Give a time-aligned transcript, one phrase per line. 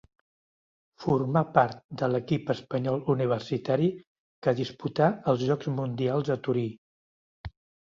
[1.03, 3.93] Formà part de l'equip espanyol universitari
[4.43, 6.71] que disputà els Jocs Mundials a Torí.